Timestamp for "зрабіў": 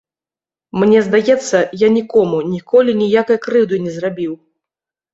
4.03-4.33